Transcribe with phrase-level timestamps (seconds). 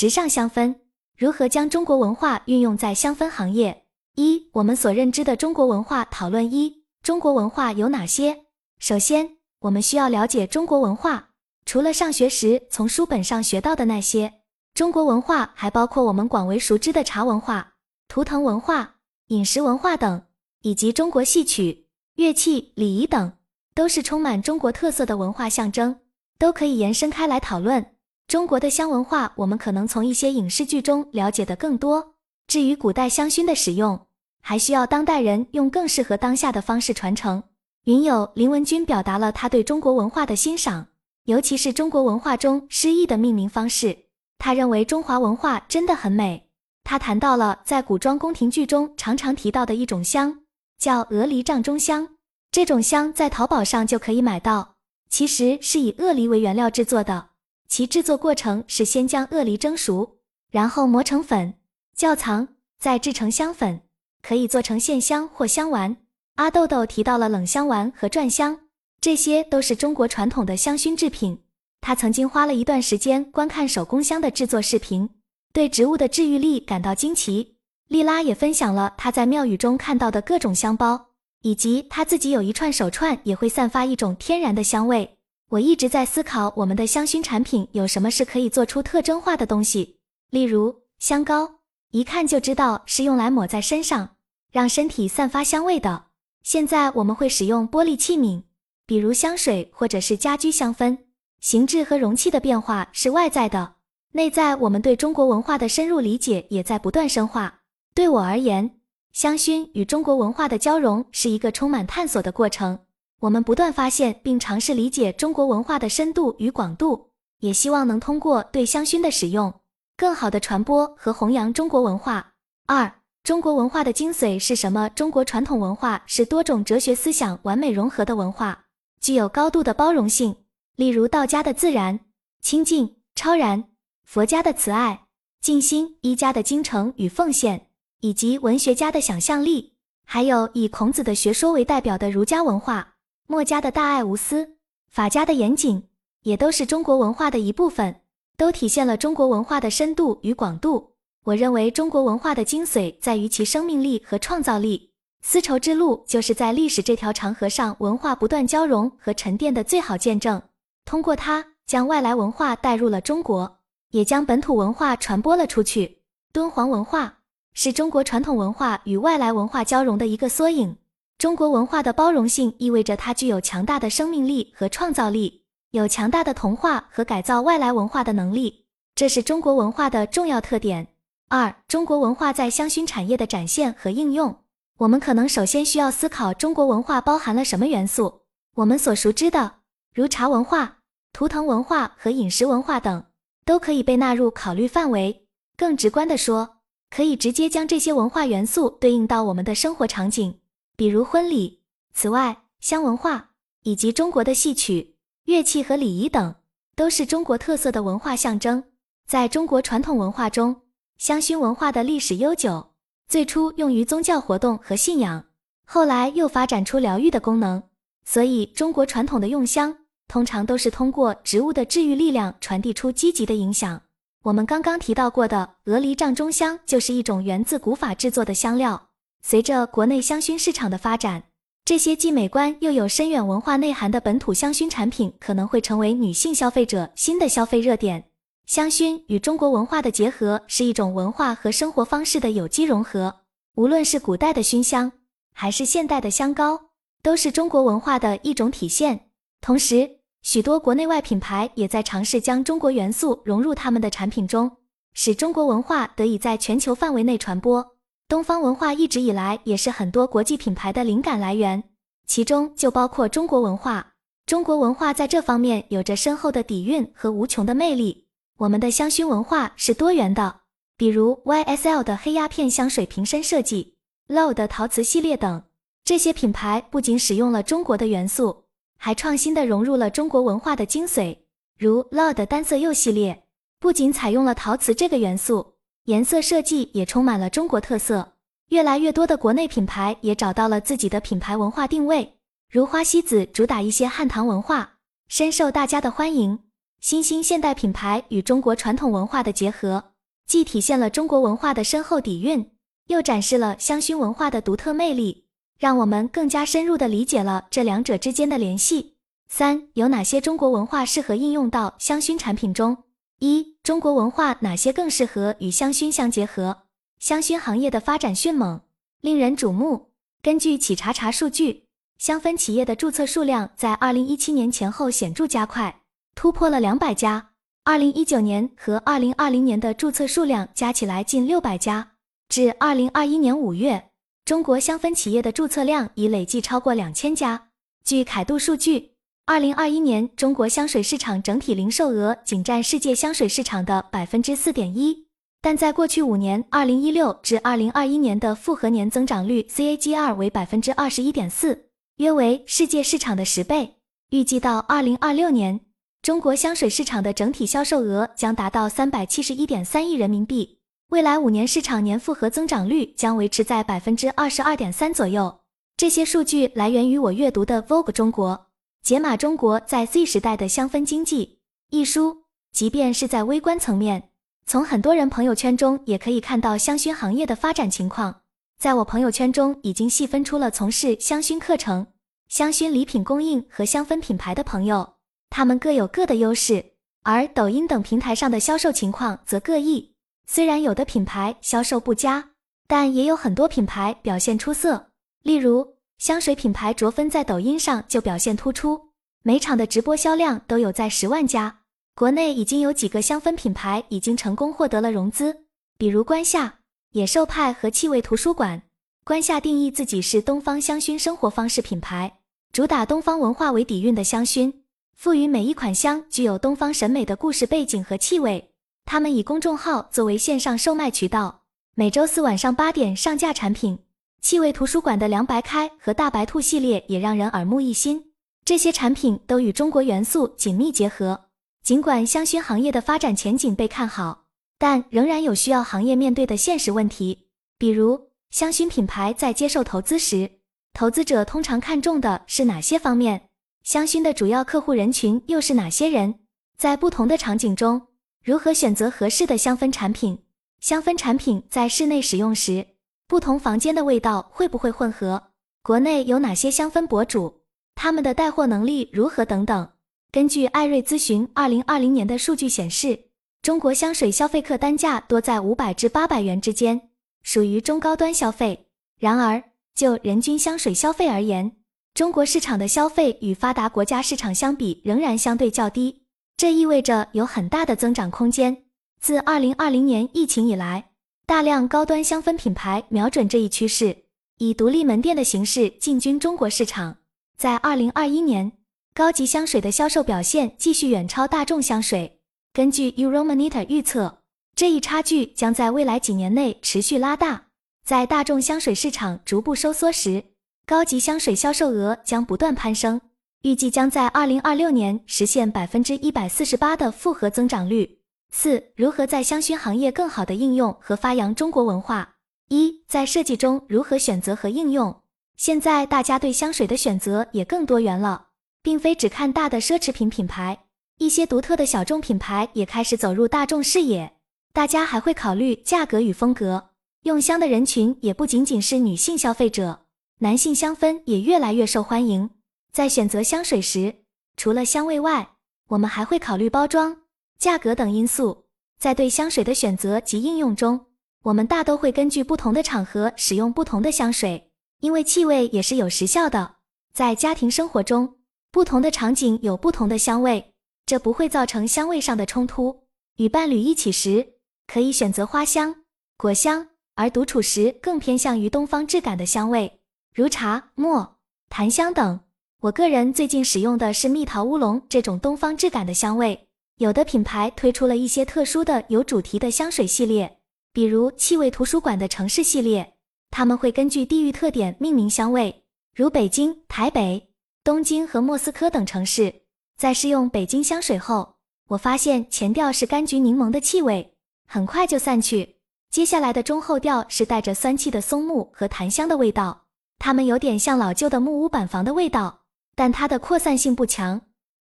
[0.00, 0.76] 时尚香氛
[1.16, 3.84] 如何将中国文化运用在香氛行业？
[4.14, 8.44] 一、我们所认知的中国文化讨论一：中国文化有哪些？
[8.78, 11.30] 首先，我们需要了解中国文化。
[11.66, 14.32] 除了上学时从书本上学到的那些，
[14.72, 17.72] 中国文化还包括我们广为熟知的茶文化、
[18.06, 18.98] 图腾文化、
[19.30, 20.22] 饮食文化等，
[20.62, 23.32] 以及中国戏曲、乐器、礼仪等，
[23.74, 25.98] 都是充满中国特色的文化象征，
[26.38, 27.84] 都可以延伸开来讨论。
[28.28, 32.12] 中国的香文化，我们可能从一些影视剧中了解的更多。
[32.46, 33.98] 至于古代香薰的使用，
[34.42, 37.42] 还需要当代人用更适合当下的方式传承。
[37.84, 40.88] 云友林文君表达了他对中国文化的欣赏，
[41.24, 43.96] 尤其是中国文化中诗意的命名方式。
[44.36, 46.50] 他认为中华文化真的很美。
[46.84, 50.40] 他谈到了在古装宫廷剧中常常提到的一种香，
[50.78, 52.06] 叫鹅梨帐中香。
[52.52, 54.74] 这种香在淘宝上就可以买到，
[55.08, 57.27] 其实是以鳄梨为原料制作的。
[57.68, 60.16] 其制作过程是先将鳄梨蒸熟，
[60.50, 61.54] 然后磨成粉，
[61.94, 63.82] 窖藏，再制成香粉。
[64.20, 65.96] 可以做成线香或香丸。
[66.34, 68.60] 阿豆豆提到了冷香丸和转香，
[69.00, 71.40] 这些都是中国传统的香薰制品。
[71.80, 75.08] 他曾经花了一段时间观看手工香的制作视频，
[75.52, 77.56] 对植物的治愈力感到惊奇。
[77.86, 81.10] 莉拉也分享了她在庙宇中看到的各种香包，
[81.42, 85.17] 以及她自己有一串手串也会散发一种天然的香味。
[85.50, 89.96] 我一直在思考，我们的香薰产品有什么是可以做出特征化的东西，
[90.28, 91.60] 例如香膏。
[91.90, 94.10] 一看就知道是用来抹在身上，
[94.52, 96.04] 让身体散发香味的。
[96.42, 98.42] 现在我们会使用玻璃器皿，
[98.84, 100.98] 比如香水或者是家居香氛。
[101.40, 103.76] 形制和容器的变化是外在的，
[104.12, 107.60] 内在我们对中国文化的深入理解也在不断深化。
[107.94, 108.78] 对我而言，
[109.14, 112.80] 香薰与中国文化的交融是一个充满探索的过程。
[113.20, 119.52] 我们不断发现并尝试理解中国文化的深度与广度，也希望能通过对香薰的使用。
[119.96, 122.34] 更好的传播和弘扬中国文化。
[122.66, 124.88] 二、中国文化的精髓是什么？
[124.90, 128.66] 中国传统文化是多种哲学思想完美融合的文化，
[129.00, 130.36] 具有高度的包容性。
[130.76, 131.98] 例如道家的自然、
[132.40, 133.64] 清净、超然，
[134.04, 135.06] 佛家的慈爱、
[135.40, 137.66] 静心，医家的精诚与奉献，
[138.00, 142.94] 以及文学家的想象力，还有以孔子的学说为代表的儒家文化，
[143.30, 144.56] 墨家的大爱无私，
[144.88, 145.86] 法家的严谨，
[146.22, 148.00] 也都是中国文化的一部分。
[148.38, 150.94] 都体现了中国文化的深度与广度。
[151.24, 154.92] 我认为中国文化的精髓在于其生命力和创造力。
[155.20, 160.40] 丝绸之路就是在历史这条长河上文化不断交融和沉淀的最好见证。
[160.86, 163.58] 通过它，将外来文化带入了中国，
[163.90, 165.98] 也将本土文化传播了出去。
[166.32, 167.18] 敦煌文化
[167.52, 170.78] 是中国传统文化与外来文化交融的一个缩影。
[171.18, 175.42] 中国文化的包容性意味着它具有强大的生命力和创造力。
[175.72, 178.64] 有强大的同化和改造外来文化的能力，
[178.94, 180.86] 这是中国文化的重要特点。
[181.28, 184.44] 二、中国文化在香薰产业的展现和应用，
[184.78, 188.22] 我们可能首先需要思考中国文化包含了什么元素。
[188.54, 189.56] 我们所熟知的，
[189.92, 190.78] 如茶文化、
[191.12, 193.04] 图腾文化和饮食文化等，
[193.44, 195.26] 都可以被纳入考虑范围。
[195.56, 200.37] 更直观地说，可以直接将这些文化元素对应到我们的生活场景，
[200.78, 201.58] 比如婚礼。
[201.92, 203.30] 此外，香文化
[203.64, 204.94] 以及中国的戏曲。
[205.24, 206.36] 乐器和礼仪等
[206.76, 208.62] 都是中国特色的文化象征。
[209.04, 210.62] 在中国传统文化中，
[210.96, 212.74] 香薰文化的历史悠久，
[213.08, 215.24] 最初用于宗教活动和信仰，
[215.66, 217.60] 后来又发展出疗愈的功能。
[218.04, 223.82] 所以，中国传统的用香通常都是通过植物的治愈力量传递出积极的影响。
[224.22, 228.87] 我们刚刚提到过的鹅梨帐中香就是一种源自古法制作的香料。
[229.20, 231.24] 随着国内香薰市场的发展，
[231.64, 238.04] 这些既美观又有深远文化内涵的本土香薰产品可能会成为女性消费者新的消费热点。
[238.46, 243.14] 香薰与中国文化的结合是一种文化和生活方式的有机融合。
[243.56, 244.90] 无论是古代的熏香，
[245.34, 246.58] 还是现代的香膏，
[247.02, 249.10] 都是中国文化的一种体现。
[249.42, 254.50] 同时，许多国内外品牌也在尝试将中国元素融入他们的产品中，
[254.94, 257.77] 使中国文化得以在全球范围内传播。
[258.08, 261.62] 东方文化一直以来也是很多国际品牌的灵感来源，
[262.06, 263.92] 其中就包括中国文化。
[264.24, 268.06] 中国文化在这方面有着深厚的底蕴和无穷的魅力。
[268.38, 270.40] 我们的香薰文化是多元的，
[270.78, 273.74] 比如 YSL 的黑鸦片香水瓶身设计
[274.08, 275.42] ，Low 的陶瓷系列等。
[275.84, 278.44] 这些品牌不仅使用了中国的元素，
[278.78, 281.18] 还创新的融入了中国文化的精髓。
[281.58, 283.24] 如 Low 的单色釉系列，
[283.60, 285.57] 不仅采用了陶瓷这个元素。
[285.88, 288.12] 颜色设计也充满了中国特色，
[288.50, 292.18] 越来越多的国内品牌也找到了自己的品牌文化定位，
[292.50, 294.74] 如花西子主打一些汉唐文化，
[295.08, 296.40] 深受大家的欢迎。
[296.78, 299.82] 新兴现代品牌与中国传统文化的结合，
[300.26, 302.50] 既体现了中国文化的深厚底蕴，
[302.88, 305.24] 又展示了香薰文化的独特魅力，
[305.58, 308.96] 让我们更加深入地理解了这两者之间的联系。
[309.26, 312.76] 三、有哪些中国文化适合应用到香薰产品中？
[313.20, 316.58] 一、中国文化哪些更适合与香薰相结合？
[317.00, 318.60] 香薰行业的发展迅猛，
[319.00, 319.90] 令人瞩目。
[320.22, 321.64] 根据企查查数据，
[321.98, 325.80] 香氛企业的注册数量在二零一七年前后显著加快。
[326.14, 327.30] 突破了两百家，
[327.64, 331.92] 二零一九年和二零二零年的注册数量加起来近六百家。
[332.28, 333.90] 至二零二一年五月，
[334.24, 337.48] 中国香氛企业的注册量已累计超过两千家。
[337.84, 338.92] 据凯度数据，
[339.28, 345.04] 二零二一年中国香水市场整体零售额仅占世界香水市场的百分之四点一，
[345.42, 351.66] 但在过去五年，二零一六至二零二一年的复合年增长率 CAGR 为百分之二十一点四，
[351.98, 353.74] 约为世界市场的十倍。
[354.08, 355.60] 预计到二零二六年。
[356.00, 365.40] 中国香水市场的整体销售额将达到三百七十一点三亿人民币，未来五年市场年复合增长率将维持在百分之二十二点三左右。
[365.76, 368.47] 这些数据来源于我阅读的《Vogue 中国：
[368.82, 371.40] 解码中国在 Z 时代的香氛经济》
[371.76, 372.24] 一书。
[372.50, 374.10] 即便是在微观层面，
[374.46, 378.22] 从很多人朋友圈中也可以看到香薰行业的发展情况。
[378.58, 381.86] 在我朋友圈中，已经细分出了从事香薰课程、
[382.28, 384.94] 香薰礼品供应和香氛品牌的朋友。
[385.30, 386.72] 他们各有各的优势，
[387.02, 389.94] 而抖音等平台上的销售情况则各异。
[390.26, 392.30] 虽然有的品牌销售不佳，
[392.66, 394.90] 但也有很多品牌表现出色。
[395.22, 398.80] 例如，香水品牌卓芬在抖音上就表现突出，
[399.24, 401.58] 每场的直播销量都有在十万加。
[401.96, 405.36] 国内已经有几个香氛品牌已经成功获得了融资，
[405.76, 406.60] 比如关夏、
[406.92, 408.62] 野兽派和气味图书馆。
[409.02, 412.20] 关夏定义自己是东方香薰生活方式品牌，
[412.52, 414.52] 主打东方文化为底蕴的香薰。
[414.94, 418.52] 赋予每一款香具有东方审美的故事背景和气味。
[418.84, 421.42] 他们以公众号作为线上售卖渠道，
[421.74, 423.80] 每周四晚上八点上架产品。
[424.20, 428.12] 气味图书馆的凉白开和大白兔系列也让人耳目一新。
[428.44, 431.26] 这些产品都与中国元素紧密结合。
[431.62, 434.24] 尽管香薰行业的发展前景被看好，
[434.58, 437.28] 但仍然有需要行业面对的现实问题。
[437.58, 440.30] 比如，香薰品牌在接受投资时，
[440.72, 443.28] 投资者通常看重的是哪些方面？
[443.62, 446.20] 香薰的主要客户人群又是哪些人？
[446.56, 447.88] 在不同的场景中，
[448.24, 450.18] 如何选择合适的香氛产品？
[450.60, 452.66] 香氛产品在室内使用时，
[453.08, 455.30] 不同房间的味道会不会混合？
[455.62, 457.40] 国内有哪些香氛博主？
[457.74, 459.24] 他们的带货能力如何？
[459.24, 459.70] 等等。
[460.12, 463.06] 根据艾瑞咨询二零二零年的数据显示，
[463.40, 466.90] 中国香水消费客单价多在五百至八百元之间，
[467.22, 468.66] 属于中高端消费。
[469.00, 469.42] 然而，
[469.74, 471.52] 就人均香水消费而言，
[471.94, 476.02] 中国市场的消费与发达国家市场相比仍然相对较低，
[476.36, 478.64] 这意味着有很大的增长空间。
[479.00, 480.87] 自二零二零年疫情以来，
[481.28, 483.94] 大量高端香氛品牌瞄准这一趋势，
[484.38, 486.96] 以独立门店的形式进军中国市场。
[487.36, 488.52] 在二零二一年，
[488.94, 492.22] 高级香水的销售表现继续远超大众香水。
[492.54, 494.20] 根据 Euromonitor 预测，
[494.56, 497.48] 这一差距将在未来几年内持续拉大。
[497.84, 500.24] 在大众香水市场逐步收缩时，
[500.64, 503.02] 高级香水销售额将不断攀升，
[503.42, 507.97] 预计将在二零二六年实现百分之一百四十八的复合增长率。
[508.30, 512.16] 四、如何在香薰行业更好的应用和发扬中国文化？
[512.48, 515.02] 一、在设计中如何选择和应用？
[515.36, 518.28] 现在大家对香水的选择也更多元了，
[518.62, 520.66] 并非只看大的奢侈品品牌，
[520.98, 524.14] 一些独特的小众品牌也开始走入大众视野。
[524.52, 526.70] 大家还会考虑价格与风格，
[527.02, 529.86] 用香的人群也不仅仅是女性消费者。
[530.18, 532.30] 男性香氛也越来越受欢迎。
[532.72, 534.02] 在选择香水时，
[534.36, 535.30] 除了香味外，
[535.68, 537.02] 我们还会考虑包装、
[537.38, 538.44] 价格等因素。
[538.78, 540.86] 在对香水的选择及应用中，
[541.24, 546.56] 我们大都会根据不同的场合使用不同的香水，因为气味也是有时效的。
[546.92, 548.16] 在家庭生活中，
[548.52, 550.54] 不同的场景有不同的香味，
[550.86, 552.84] 这不会造成香味上的冲突。
[553.16, 554.34] 与伴侣一起时，
[554.66, 555.74] 可以选择花香、
[556.16, 559.80] 果香，而独处时更偏向于东方质感的香味。
[560.14, 561.16] 如茶、墨、
[561.48, 562.20] 檀香等。
[562.60, 566.47] 我个人最近使用的是蜜桃乌龙这种东方质感的香味。
[566.78, 570.38] 有的品牌推出了一些特殊的有主题的香水系列，
[570.72, 572.94] 比如气味图书馆的城市系列，
[573.30, 577.30] 他们会根据地域特点命名香味，如北京、台北、
[577.64, 579.42] 东京和莫斯科等城市。
[579.76, 581.34] 在试用北京香水后，
[581.68, 584.14] 我发现前调是柑橘柠檬的气味，
[584.46, 585.56] 很快就散去。
[585.90, 589.64] 接下来的中后调是带着酸气的松木和檀香的味道。
[589.98, 592.42] 它们有点像老旧的木屋板房的味道，
[592.76, 594.20] 但它的扩散性不强，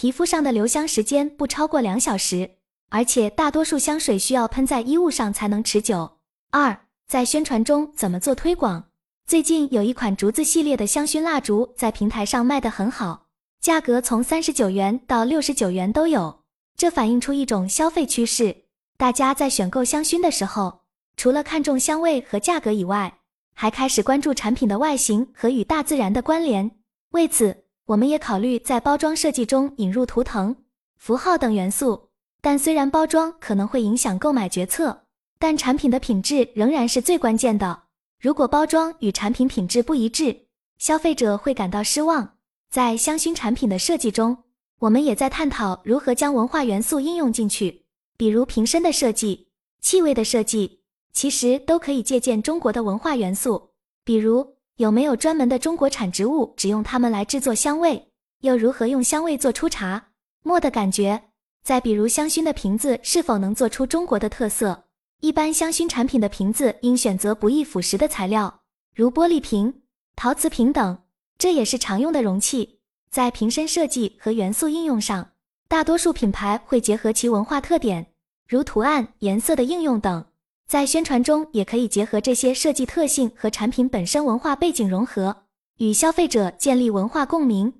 [0.00, 2.48] 皮肤上的留香时间不超过两小时，
[2.88, 6.18] 而且大多数香水需要喷在衣物上才能持久。
[6.52, 8.84] 二，在宣传中怎么做推广？
[9.26, 13.26] 最近有一款竹子系列的香薰蜡烛在平台上卖得很好，
[13.60, 16.44] 价格从三十九元到六十九元都有。
[16.76, 18.54] 这反映出一种消费趋势，
[18.96, 20.82] 大家在选购香薰的时候，
[21.16, 23.18] 除了看重香味和价格以外，
[23.52, 26.70] 还开始关注产品的外形和与大自然的关联。
[27.10, 30.54] 为此，我们也考虑在包装设计中引入图腾、
[30.98, 32.10] 符号等元素。
[32.42, 35.06] 但虽然包装可能会影响购买决策，
[35.38, 37.84] 但产品的品质仍然是最关键的。
[38.20, 42.36] 如果包装与产品品质不一致，消费者会感到失望。
[42.70, 44.44] 在香薰产品的设计中，
[44.80, 47.86] 我们也在探讨如何将文化元素应用进去，
[48.18, 49.48] 比如瓶身的设计、
[49.80, 50.82] 气味的设计，
[51.14, 53.70] 其实都可以借鉴中国的文化元素。
[54.04, 58.10] 比如，有没有专门的中国产植物，只用它们来制作香味？
[58.42, 60.10] 又如何用香味做出茶、
[60.44, 61.20] 墨的感觉？
[61.64, 64.84] 再比如，香薰的瓶子是否能做出中国的特色？
[65.18, 68.60] 一般香薰产品的瓶子应选择不易腐蚀的材料，
[68.94, 69.82] 如玻璃瓶、
[70.14, 70.96] 陶瓷瓶等，
[71.36, 72.78] 这也是常用的容器。
[73.10, 75.32] 在瓶身设计和元素应用上，
[75.66, 78.12] 大多数品牌会结合其文化特点，
[78.46, 80.24] 如图案、颜色的应用等。
[80.68, 85.44] 在宣传中，也可以结合这些设计特性和产品本身文化背景融合，
[85.78, 87.72] 与消费者建立文化共鸣。